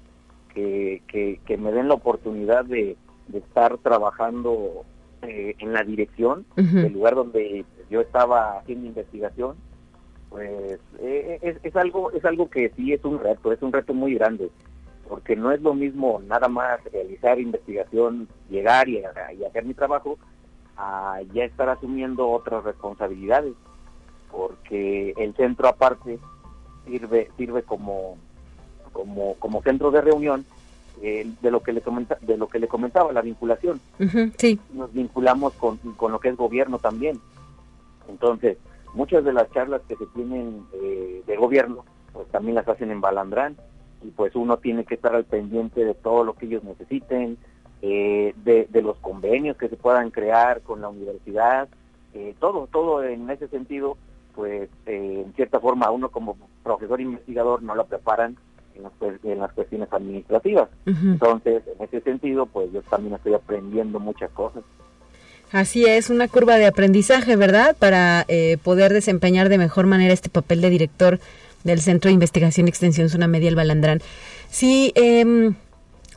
[0.53, 2.97] que, que, me den la oportunidad de,
[3.33, 4.83] estar trabajando
[5.21, 9.55] eh, en la dirección del lugar donde yo estaba haciendo investigación
[10.29, 14.13] pues eh, es, algo es algo que sí es un reto, es un reto muy
[14.13, 14.51] grande,
[15.07, 20.19] porque no es lo mismo nada más realizar investigación, llegar y, hacer mi trabajo,
[20.77, 23.53] a ya estar asumiendo otras responsabilidades,
[24.31, 26.19] porque el centro aparte
[26.85, 28.17] sirve sirve como
[28.93, 30.45] como como centro de reunión
[31.01, 33.79] eh, de lo que le comenta, de lo que le comentaba la vinculación.
[34.37, 34.59] sí.
[34.73, 37.19] Nos vinculamos con, con lo que es gobierno también.
[38.09, 38.57] Entonces,
[38.93, 43.01] muchas de las charlas que se tienen eh, de gobierno, pues también las hacen en
[43.01, 43.55] Balandrán
[44.01, 47.37] y pues uno tiene que estar al pendiente de todo lo que ellos necesiten,
[47.81, 51.69] eh, de, los convenios que se puedan crear con la universidad,
[52.13, 53.97] eh, todo, todo en ese sentido,
[54.35, 58.37] pues en cierta forma uno como profesor investigador no lo preparan
[58.75, 58.91] en las,
[59.23, 60.69] en las cuestiones administrativas.
[60.85, 64.63] Entonces, en ese sentido, pues yo también estoy aprendiendo muchas cosas.
[65.51, 67.75] Así es, una curva de aprendizaje, ¿verdad?
[67.77, 71.19] Para eh, poder desempeñar de mejor manera este papel de director
[71.63, 73.99] del Centro de Investigación y Extensión Zona Media El Balandrán.
[74.49, 75.55] Si em,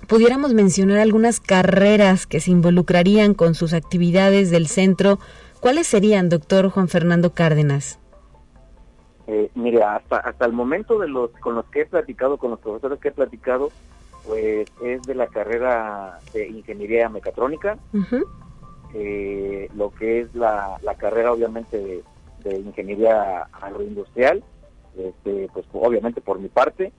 [0.07, 5.19] pudiéramos mencionar algunas carreras que se involucrarían con sus actividades del centro,
[5.61, 7.99] ¿cuáles serían, doctor Juan Fernando Cárdenas?
[9.27, 12.61] Eh, mire, hasta, hasta el momento de los con los que he platicado, con los
[12.61, 13.71] profesores que he platicado,
[14.27, 17.79] pues es de la carrera de Ingeniería Mecatrónica,
[18.95, 22.03] eh, lo que es la, carrera obviamente
[22.43, 24.43] de, ingeniería agroindustrial,
[24.97, 26.93] este, pues obviamente por mi parte.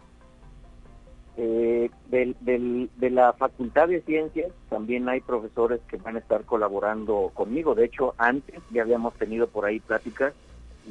[1.36, 7.74] Eh, de la Facultad de Ciencias también hay profesores que van a estar colaborando conmigo.
[7.74, 10.34] De hecho, antes ya habíamos tenido por ahí pláticas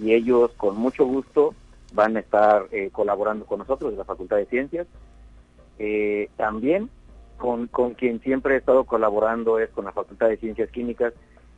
[0.01, 1.55] y ellos con mucho gusto
[1.93, 4.87] van a estar eh, colaborando con nosotros de la Facultad de Ciencias.
[6.37, 6.89] también
[7.37, 11.13] con, con quien siempre he estado colaborando es con la Facultad de Ciencias Químicas,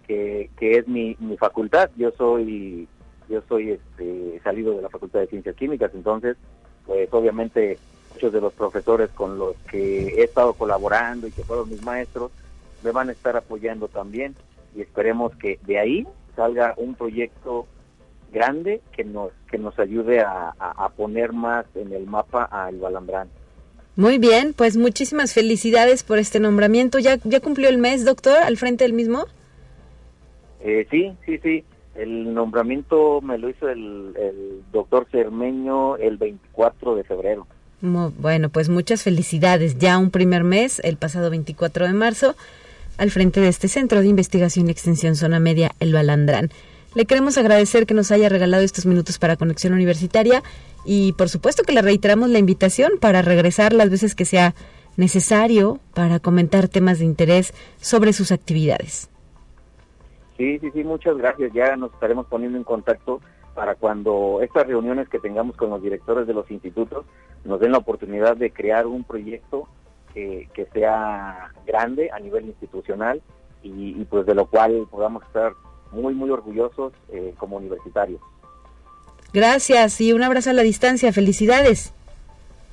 [0.07, 1.91] que, que es mi, mi facultad.
[1.97, 2.89] Yo soy
[3.28, 6.37] yo soy este, salido de la Facultad de Ciencias Químicas, entonces,
[6.87, 7.78] pues obviamente
[8.12, 12.30] muchos de los profesores con los que he estado colaborando y que fueron mis maestros,
[12.82, 14.35] me van a estar apoyando también
[14.74, 16.07] y esperemos que de ahí
[16.37, 17.66] salga un proyecto
[18.35, 22.76] grande que nos que nos ayude a, a, a poner más en el mapa al
[22.78, 23.28] Balambrán.
[23.97, 26.99] Muy bien, pues muchísimas felicidades por este nombramiento.
[26.99, 29.26] ¿Ya, ya cumplió el mes, doctor, al frente del mismo?
[30.61, 31.64] Eh, sí, sí, sí.
[31.95, 34.14] El nombramiento me lo hizo el,
[34.72, 37.47] doctor Cermeño el 24 de febrero.
[37.80, 39.78] bueno, pues muchas felicidades.
[39.78, 42.35] Ya un primer mes, el pasado 24 de marzo,
[42.99, 46.51] al frente de este Centro de Investigación y Extensión Zona Media, el Balandrán.
[46.95, 50.45] Le queremos agradecer que nos haya regalado estos minutos para Conexión Universitaria
[50.84, 54.55] y por supuesto que le reiteramos la invitación para regresar las veces que sea
[54.97, 59.11] necesario para comentar temas de interés sobre sus actividades.
[60.36, 61.53] Sí, sí, sí, muchas gracias.
[61.53, 63.20] Ya nos estaremos poniendo en contacto
[63.57, 67.05] para cuando estas reuniones que tengamos con los directores de los institutos
[67.45, 69.68] nos den la oportunidad de crear un proyecto
[70.12, 73.20] que, sea grande a nivel institucional
[73.64, 75.55] y, y pues de lo cual podamos estar
[75.95, 78.20] muy, muy orgullosos eh, como universitarios.
[79.32, 81.12] Gracias y un abrazo a la distancia.
[81.12, 81.92] Felicidades.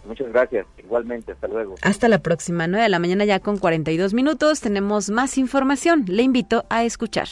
[0.06, 0.66] Muchas gracias.
[0.78, 1.76] Igualmente, hasta luego.
[1.82, 4.62] Hasta la próxima, 9 de la mañana ya con 42 minutos.
[4.62, 6.06] Tenemos más información.
[6.08, 7.28] Le invito a escuchar.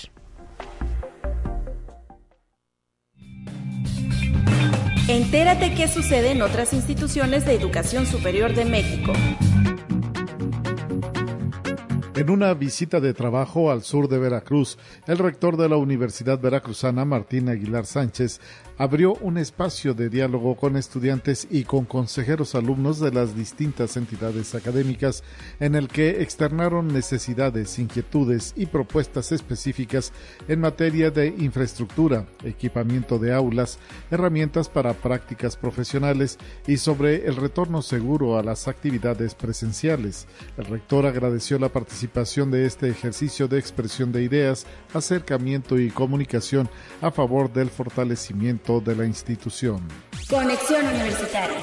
[5.08, 9.14] Entérate qué sucede en otras instituciones de educación superior de México.
[12.20, 17.06] En una visita de trabajo al sur de Veracruz, el rector de la Universidad Veracruzana,
[17.06, 18.42] Martín Aguilar Sánchez,
[18.80, 24.56] abrió un espacio de diálogo con estudiantes y con consejeros alumnos de las distintas entidades
[24.56, 25.22] académicas
[25.60, 30.14] en el que externaron necesidades, inquietudes y propuestas específicas
[30.48, 33.80] en materia de infraestructura, equipamiento de aulas,
[34.12, 40.26] herramientas para prácticas profesionales y sobre el retorno seguro a las actividades presenciales.
[40.58, 46.70] El rector agradeció la participación de este ejercicio de expresión de ideas, acercamiento y comunicación
[47.02, 49.82] a favor del fortalecimiento de la institución.
[50.30, 51.58] Conexión Universitaria.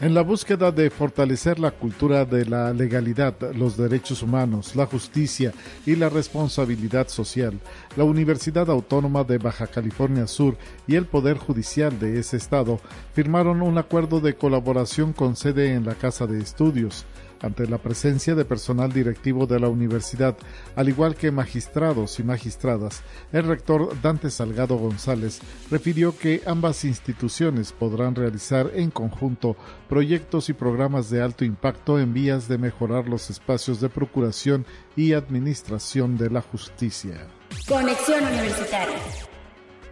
[0.00, 5.52] En la búsqueda de fortalecer la cultura de la legalidad, los derechos humanos, la justicia
[5.86, 7.60] y la responsabilidad social,
[7.96, 10.56] la Universidad Autónoma de Baja California Sur
[10.88, 12.80] y el Poder Judicial de ese estado
[13.12, 17.04] firmaron un acuerdo de colaboración con sede en la Casa de Estudios
[17.40, 20.36] ante la presencia de personal directivo de la universidad,
[20.76, 27.72] al igual que magistrados y magistradas, el rector Dante Salgado González refirió que ambas instituciones
[27.72, 29.56] podrán realizar en conjunto
[29.88, 34.66] proyectos y programas de alto impacto en vías de mejorar los espacios de procuración
[34.96, 37.26] y administración de la justicia.
[37.66, 39.29] Conexión Universitaria.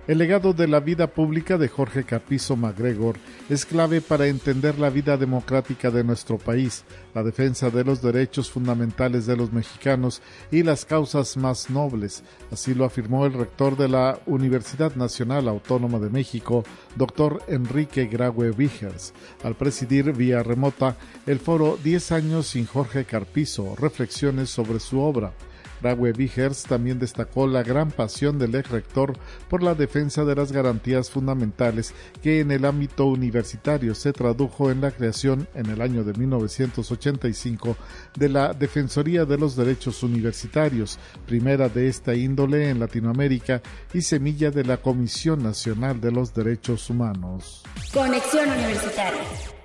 [0.08, 3.16] El legado de la vida pública de Jorge Capizo MacGregor
[3.50, 6.82] es clave para entender la vida democrática de nuestro país,
[7.14, 12.24] la defensa de los derechos fundamentales de los mexicanos y las causas más nobles.
[12.50, 16.64] Así lo afirmó el rector de la Universidad Nacional Autónoma de México,
[16.96, 19.12] doctor Enrique Graue Vigers,
[19.44, 20.96] al presidir vía remota
[21.26, 25.34] el foro 10 años sin Jorge Carpizo, reflexiones sobre su obra.
[25.82, 29.16] Raúl Vigers también destacó la gran pasión del ex rector
[29.48, 34.80] por la defensa de las garantías fundamentales que en el ámbito universitario se tradujo en
[34.80, 37.76] la creación en el año de 1985
[38.16, 43.62] de la Defensoría de los Derechos Universitarios, primera de esta índole en Latinoamérica
[43.92, 47.62] y semilla de la Comisión Nacional de los Derechos Humanos.
[47.92, 49.57] Conexión Universitaria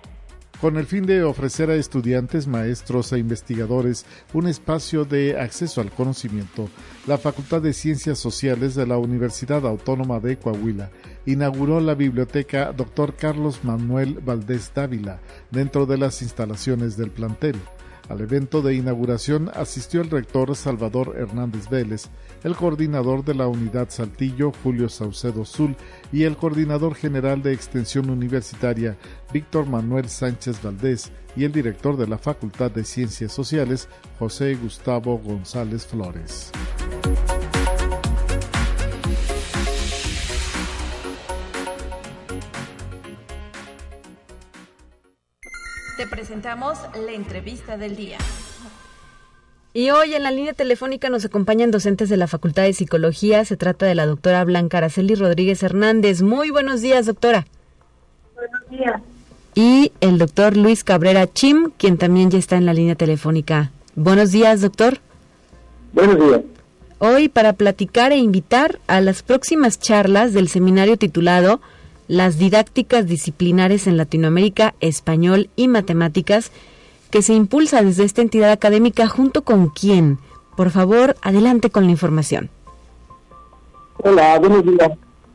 [0.64, 5.92] con el fin de ofrecer a estudiantes, maestros e investigadores un espacio de acceso al
[5.92, 6.70] conocimiento,
[7.06, 10.90] la Facultad de Ciencias Sociales de la Universidad Autónoma de Coahuila
[11.26, 13.18] inauguró la biblioteca Dr.
[13.18, 15.20] Carlos Manuel Valdés Dávila
[15.52, 17.58] dentro de las instalaciones del plantel.
[18.10, 22.10] Al evento de inauguración asistió el rector Salvador Hernández Vélez,
[22.44, 25.76] el coordinador de la unidad Saltillo Julio Saucedo Zul
[26.12, 28.98] y el coordinador general de Extensión Universitaria
[29.32, 33.88] Víctor Manuel Sánchez Valdés y el director de la Facultad de Ciencias Sociales
[34.20, 36.52] José Gustavo González Flores.
[45.98, 48.18] Te presentamos la entrevista del día.
[49.76, 53.46] Y hoy en la línea telefónica nos acompañan docentes de la Facultad de Psicología.
[53.46, 56.24] Se trata de la doctora Blanca Araceli Rodríguez Hernández.
[56.24, 57.46] Muy buenos días, doctora.
[58.34, 59.02] Buenos días.
[59.54, 63.72] Y el doctor Luis Cabrera Chim, quien también ya está en la línea telefónica.
[63.96, 64.98] Buenos días, doctor.
[65.92, 66.42] Buenos días.
[66.98, 71.62] Hoy para platicar e invitar a las próximas charlas del seminario titulado
[72.08, 76.52] las didácticas disciplinares en Latinoamérica, español y matemáticas,
[77.10, 80.18] que se impulsa desde esta entidad académica junto con quién.
[80.58, 82.50] Por favor, adelante con la información.
[83.98, 84.92] Hola, buenos días.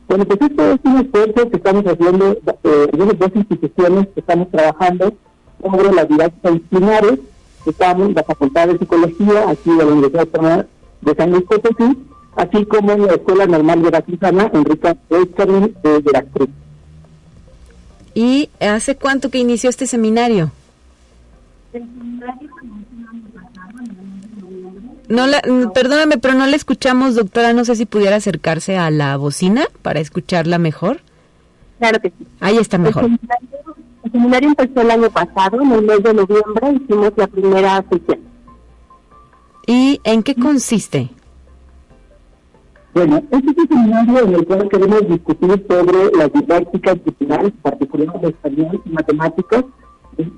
[0.07, 4.49] Bueno, pues esto es un esfuerzo que estamos haciendo eh, en dos instituciones que estamos
[4.49, 5.13] trabajando
[5.61, 7.19] sobre las didácticas disciplinares.
[7.65, 10.67] Estamos en la Facultad de Psicología, aquí de la Universidad
[11.01, 11.97] de San Luis Potosí,
[12.35, 16.49] así como en la Escuela Normal Veracruzana Enrique Benjamin de Veracruz.
[18.13, 20.51] ¿Y hace cuánto que inició este seminario?
[25.07, 25.41] No la,
[25.73, 27.53] perdóname, pero no la escuchamos, doctora.
[27.53, 31.01] No sé si pudiera acercarse a la bocina para escucharla mejor.
[31.79, 32.27] Claro que sí.
[32.39, 33.05] Ahí está mejor.
[33.05, 37.27] El seminario, el seminario empezó el año pasado, en el mes de noviembre, hicimos la
[37.27, 38.19] primera sesión.
[39.65, 41.09] ¿Y en qué consiste?
[42.93, 48.27] Bueno, este es un seminario en el cual queremos discutir sobre las didácticas disciplinares, particularmente
[48.27, 49.65] de español y matemáticas,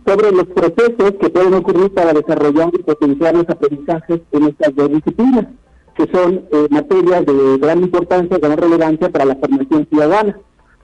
[0.06, 4.92] sobre los procesos que pueden ocurrir para desarrollar y potenciar los aprendizajes en estas dos
[4.92, 5.48] disciplinas.
[5.96, 10.40] que son eh, materias de gran importancia, gran relevancia para la formación ciudadana,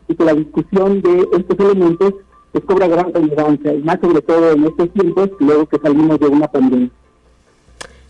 [0.07, 2.13] y que la discusión de estos elementos
[2.51, 6.27] pues, cobra gran relevancia, y más sobre todo en estos tiempos, luego que salimos de
[6.27, 6.91] una pandemia.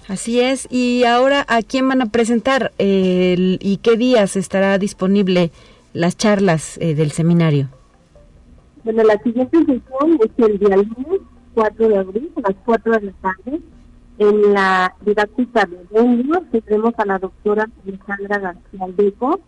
[0.08, 5.52] Así es, y ahora ¿a quién van a presentar y qué días estará disponible
[5.94, 7.68] las charlas eh, del seminario?
[8.84, 11.22] Bueno, la siguiente sesión es el día lunes
[11.54, 13.62] 4 de abril a las 4 de la tarde.
[14.20, 19.40] En la didáctica de Benio tendremos a la doctora Alejandra García Aldeco.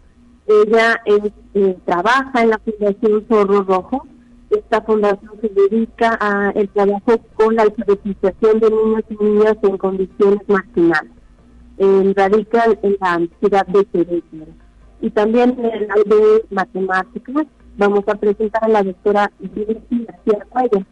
[0.46, 4.08] Ella eh, trabaja en la Fundación Zorro Rojo.
[4.50, 10.40] Esta fundación se dedica al trabajo con la alfabetización de niños y niñas en condiciones
[10.48, 11.12] marginales.
[11.78, 14.52] Eh, radica en la ciudad de Querétaro.
[15.02, 17.46] Y también en el área de matemáticas
[17.78, 20.86] vamos a presentar a la doctora Virginia García Cuello.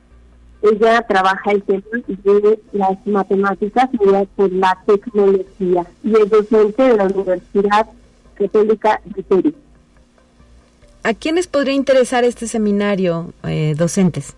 [0.61, 3.97] Ella trabaja el tema de las matemáticas y
[4.35, 7.87] por la tecnología y es docente de la Universidad
[8.35, 9.53] Católica de Perú.
[11.07, 14.35] ¿A quiénes podría interesar este seminario, eh, docentes?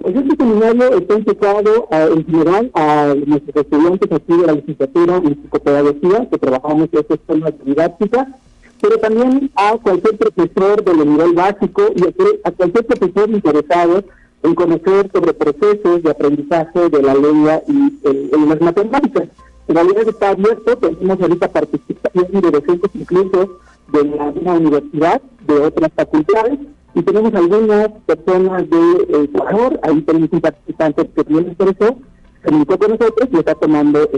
[0.00, 5.42] Pues este seminario está enfocado en general a nuestros estudiantes aquí de la licenciatura en
[5.42, 8.28] psicopedagogía, que trabajamos en estos temas didácticas,
[8.80, 12.02] pero también a cualquier profesor del nivel básico y
[12.44, 14.04] a cualquier profesor interesado
[14.44, 19.24] en conocer sobre procesos de aprendizaje de la lengua y en, las matemáticas.
[19.66, 23.58] En realidad está abierto, tenemos ahorita participación de docentes incluso
[23.92, 26.58] de la misma universidad, de otras facultades,
[26.94, 31.96] y tenemos algunas personas de Ecuador, ahí tenemos un participante que bien interesó,
[32.42, 34.08] se comunicó con nosotros y está tomando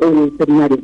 [0.00, 0.78] el seminario.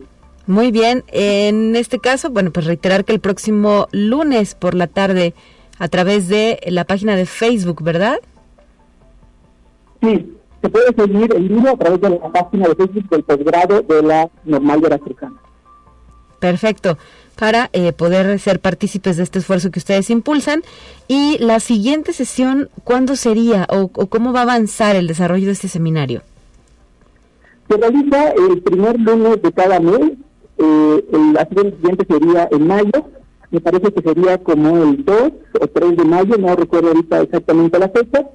[0.46, 5.34] Muy bien, en este caso, bueno, pues reiterar que el próximo lunes por la tarde,
[5.78, 8.18] a través de la página de Facebook, ¿verdad?
[10.00, 13.82] Sí, se puede seguir el libro a través de la página de Facebook del posgrado
[13.82, 15.36] de la normal de la Africana.
[16.38, 16.96] Perfecto,
[17.38, 20.62] para eh, poder ser partícipes de este esfuerzo que ustedes impulsan.
[21.08, 25.68] Y la siguiente sesión, ¿cuándo sería o, cómo va a avanzar el desarrollo de este
[25.68, 26.22] seminario?
[27.68, 30.12] Se realiza el primer lunes de cada mes
[30.58, 33.06] eh, accidente siguiente sería en mayo,
[33.50, 37.78] me parece que sería como el 2 o 3 de mayo, no recuerdo ahorita exactamente
[37.78, 38.26] la fecha.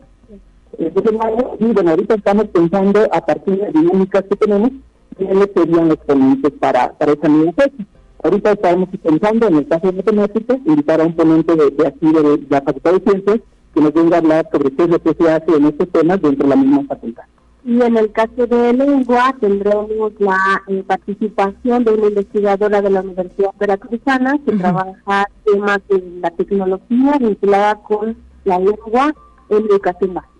[0.77, 4.35] El 2 de mayo, y bueno, ahorita estamos pensando a partir de las dinámicas que
[4.35, 4.71] tenemos,
[5.17, 7.85] quiénes serían los ponentes para, para esa misma fecha.
[8.23, 12.11] Ahorita estamos pensando, en el caso de matemáticas, invitar a un ponente de, de aquí
[12.11, 13.39] de, la Facultad de Ciencias
[13.73, 16.21] que nos venga a hablar sobre qué es lo que se hace en estos temas
[16.21, 17.23] dentro de la misma facultad.
[17.63, 23.01] Y en el caso de lengua tendremos la eh, participación de una investigadora de la
[23.01, 29.13] Universidad Veracruzana que trabaja temas de la tecnología vinculada con la lengua
[29.49, 30.31] en educación básica.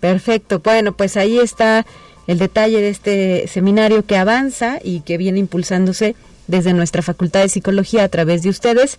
[0.00, 1.84] Perfecto, bueno, pues ahí está
[2.26, 6.14] el detalle de este seminario que avanza y que viene impulsándose
[6.46, 8.98] desde nuestra Facultad de Psicología a través de ustedes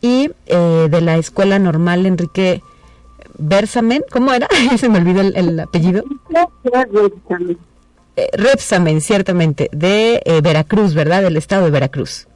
[0.00, 2.62] y eh, de la Escuela Normal Enrique
[3.38, 4.48] Bersamen, ¿cómo era?
[4.78, 6.04] Se me olvidó el, apellido.
[8.16, 11.22] Eh, Repsamen, ciertamente, de eh, Veracruz, ¿verdad?
[11.22, 12.26] Del estado de Veracruz.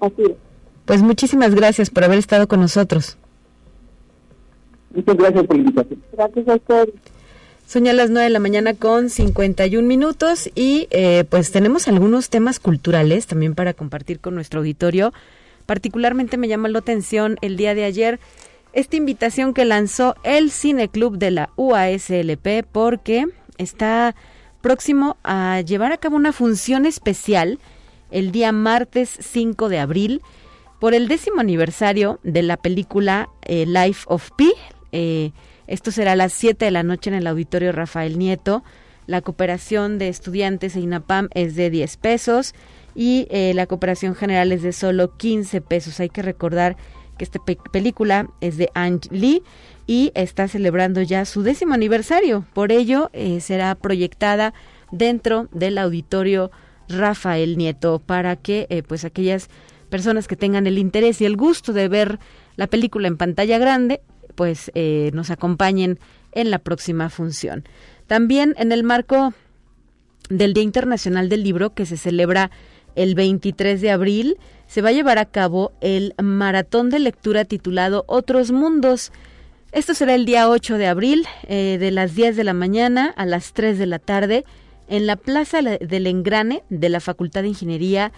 [0.00, 0.32] Así es.
[0.84, 3.16] Pues muchísimas gracias por haber estado con nosotros.
[4.94, 6.02] Muchas gracias por la invitación.
[6.12, 6.88] Gracias a usted.
[7.66, 12.28] Son ya las 9 de la mañana con 51 minutos y eh, pues tenemos algunos
[12.28, 15.12] temas culturales también para compartir con nuestro auditorio.
[15.66, 18.20] Particularmente me llama la atención el día de ayer
[18.74, 24.14] esta invitación que lanzó el Cine Club de la UASLP porque está
[24.60, 27.58] próximo a llevar a cabo una función especial
[28.10, 30.22] el día martes 5 de abril
[30.80, 34.52] por el décimo aniversario de la película eh, Life of Pi.
[34.92, 35.32] Eh,
[35.66, 38.62] esto será a las 7 de la noche en el auditorio Rafael Nieto.
[39.06, 42.54] La cooperación de estudiantes e INAPAM es de 10 pesos
[42.94, 46.00] y eh, la cooperación general es de solo 15 pesos.
[46.00, 46.76] Hay que recordar
[47.18, 47.38] que esta
[47.72, 49.42] película es de Ang Lee
[49.86, 52.46] y está celebrando ya su décimo aniversario.
[52.54, 54.54] Por ello, eh, será proyectada
[54.90, 56.50] dentro del auditorio
[56.88, 59.48] Rafael Nieto para que eh, pues aquellas
[59.90, 62.18] personas que tengan el interés y el gusto de ver
[62.56, 64.00] la película en pantalla grande
[64.34, 65.98] pues eh, nos acompañen
[66.32, 67.64] en la próxima función.
[68.06, 69.32] También en el marco
[70.28, 72.50] del Día Internacional del Libro que se celebra
[72.94, 78.04] el 23 de abril, se va a llevar a cabo el maratón de lectura titulado
[78.06, 79.12] Otros Mundos.
[79.72, 83.26] Esto será el día 8 de abril, eh, de las 10 de la mañana a
[83.26, 84.44] las 3 de la tarde,
[84.88, 88.12] en la Plaza del Engrane de la Facultad de Ingeniería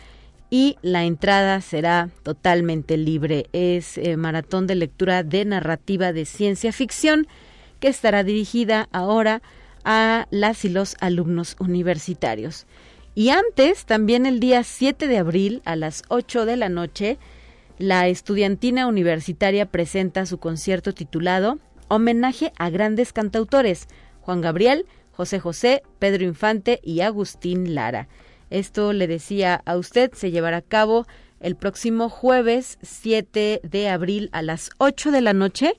[0.51, 3.47] y la entrada será totalmente libre.
[3.53, 7.27] Es eh, maratón de lectura de narrativa de ciencia ficción
[7.81, 9.43] que estará dirigida ahora
[9.85, 12.67] a las y los alumnos universitarios.
[13.15, 17.19] Y antes, también el día 7 de abril a las 8 de la noche,
[17.79, 23.89] la estudiantina universitaria presenta su concierto titulado Homenaje a grandes cantautores,
[24.21, 28.09] Juan Gabriel, José José, Pedro Infante y Agustín Lara.
[28.51, 31.07] Esto le decía a usted, se llevará a cabo
[31.41, 35.75] el próximo jueves 7 de abril a las 8 de la noche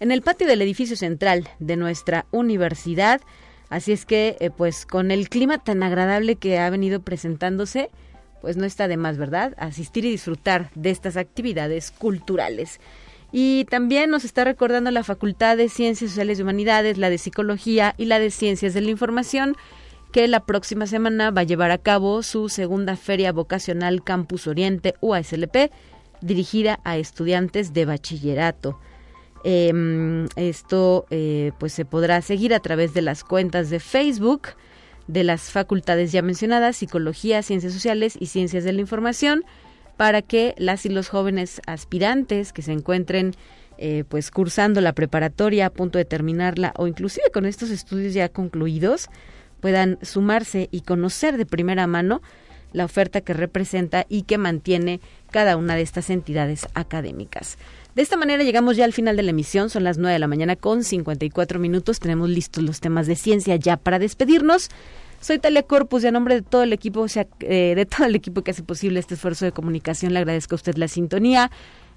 [0.00, 3.20] en el patio del edificio central de nuestra universidad.
[3.70, 7.90] Así es que, eh, pues con el clima tan agradable que ha venido presentándose,
[8.40, 9.54] pues no está de más, ¿verdad?
[9.56, 12.80] Asistir y disfrutar de estas actividades culturales.
[13.30, 17.94] Y también nos está recordando la Facultad de Ciencias Sociales y Humanidades, la de Psicología
[17.96, 19.56] y la de Ciencias de la Información,
[20.12, 24.94] que la próxima semana va a llevar a cabo su segunda Feria Vocacional Campus Oriente
[25.00, 25.72] UASLP,
[26.20, 28.78] dirigida a estudiantes de bachillerato.
[29.42, 34.48] Em, esto eh, pues se podrá seguir a través de las cuentas de Facebook
[35.08, 39.44] de las facultades ya mencionadas, Psicología, Ciencias Sociales y Ciencias de la Información,
[39.96, 43.32] para que las y los jóvenes aspirantes que se encuentren
[43.78, 48.28] eh, pues cursando la preparatoria a punto de terminarla o inclusive con estos estudios ya
[48.28, 49.08] concluidos
[49.62, 52.20] puedan sumarse y conocer de primera mano
[52.72, 55.00] la oferta que representa y que mantiene
[55.30, 57.58] cada una de estas entidades académicas.
[57.94, 60.26] De esta manera llegamos ya al final de la emisión, son las 9 de la
[60.26, 64.68] mañana con 54 minutos, tenemos listos los temas de ciencia ya para despedirnos.
[65.20, 68.06] Soy Talia Corpus y a nombre de todo el equipo, o sea, eh, de todo
[68.06, 71.52] el equipo que hace posible este esfuerzo de comunicación, le agradezco a usted la sintonía.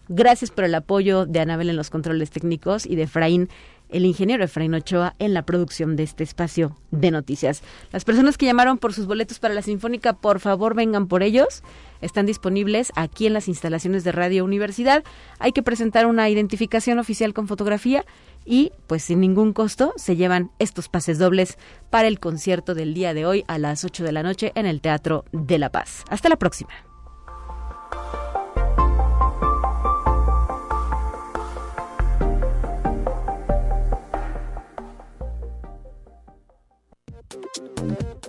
[0.08, 3.50] Gracias por el apoyo de Anabel en los controles técnicos y de Efraín
[3.90, 7.62] el ingeniero Efraín Ochoa en la producción de este espacio de noticias.
[7.92, 11.64] Las personas que llamaron por sus boletos para la Sinfónica, por favor vengan por ellos.
[12.02, 15.04] Están disponibles aquí en las instalaciones de Radio Universidad.
[15.40, 18.06] Hay que presentar una identificación oficial con fotografía
[18.46, 21.58] y pues sin ningún costo se llevan estos pases dobles
[21.90, 24.82] para el concierto del día de hoy a las 8 de la noche en el
[24.82, 26.04] Teatro de La Paz.
[26.10, 26.70] Hasta la próxima.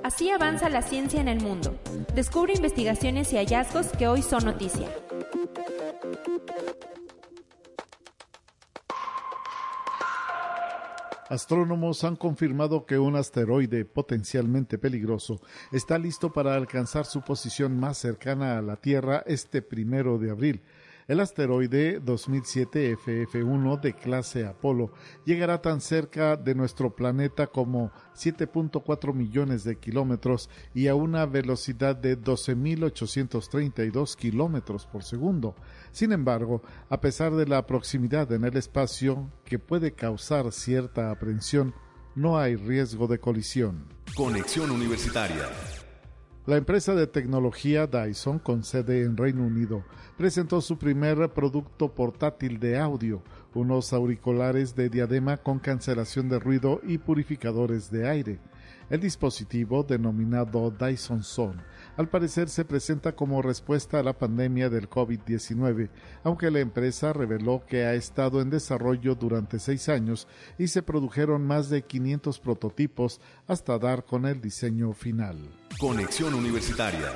[0.06, 1.80] Así avanza la ciencia en el mundo.
[2.14, 4.88] Descubre investigaciones y hallazgos que hoy son noticia.
[11.28, 15.40] Astrónomos han confirmado que un asteroide potencialmente peligroso
[15.72, 20.62] está listo para alcanzar su posición más cercana a la Tierra este primero de abril,
[21.08, 24.90] el asteroide 2007 FF1 de clase Apolo
[25.24, 31.94] llegará tan cerca de nuestro planeta como 7.4 millones de kilómetros y a una velocidad
[31.94, 35.54] de 12.832 kilómetros por segundo.
[35.92, 41.74] Sin embargo, a pesar de la proximidad en el espacio que puede causar cierta aprensión,
[42.14, 43.86] no hay riesgo de colisión.
[44.16, 45.46] Conexión Universitaria
[46.46, 49.82] la empresa de tecnología Dyson, con sede en Reino Unido,
[50.16, 53.20] presentó su primer producto portátil de audio,
[53.52, 58.38] unos auriculares de diadema con cancelación de ruido y purificadores de aire.
[58.90, 61.60] El dispositivo, denominado Dyson Zone,
[61.96, 65.88] al parecer se presenta como respuesta a la pandemia del COVID-19,
[66.24, 70.28] aunque la empresa reveló que ha estado en desarrollo durante seis años
[70.58, 75.38] y se produjeron más de 500 prototipos hasta dar con el diseño final.
[75.78, 77.12] Conexión Universitaria.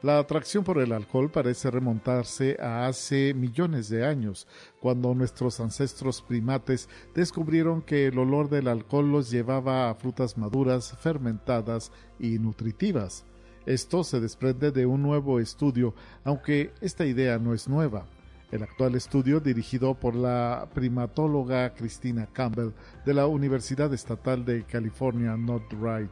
[0.00, 4.46] La atracción por el alcohol parece remontarse a hace millones de años,
[4.78, 10.96] cuando nuestros ancestros primates descubrieron que el olor del alcohol los llevaba a frutas maduras,
[11.00, 13.24] fermentadas y nutritivas.
[13.66, 15.94] Esto se desprende de un nuevo estudio,
[16.24, 18.06] aunque esta idea no es nueva.
[18.50, 22.70] El actual estudio, dirigido por la primatóloga Christina Campbell
[23.04, 26.10] de la Universidad Estatal de California Northright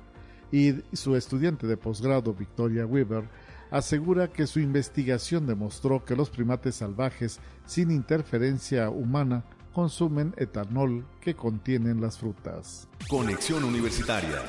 [0.53, 3.25] y su estudiante de posgrado Victoria Weaver,
[3.71, 11.35] asegura que su investigación demostró que los primates salvajes sin interferencia humana consumen etanol que
[11.35, 12.89] contienen las frutas.
[13.09, 14.43] Conexión Universitaria.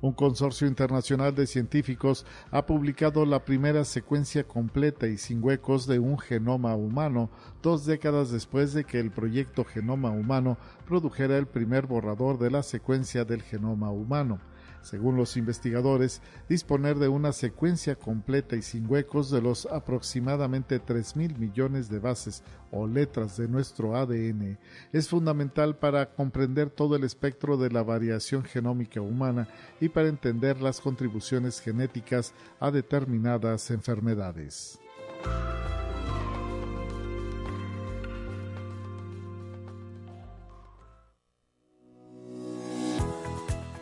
[0.00, 5.98] Un consorcio internacional de científicos ha publicado la primera secuencia completa y sin huecos de
[5.98, 7.30] un genoma humano,
[7.62, 12.62] dos décadas después de que el proyecto Genoma Humano produjera el primer borrador de la
[12.62, 14.38] secuencia del genoma humano
[14.82, 21.16] según los investigadores, disponer de una secuencia completa y sin huecos de los aproximadamente 3
[21.16, 24.58] mil millones de bases o letras de nuestro ADN
[24.92, 29.48] es fundamental para comprender todo el espectro de la variación genómica humana
[29.80, 34.78] y para entender las contribuciones genéticas a determinadas enfermedades.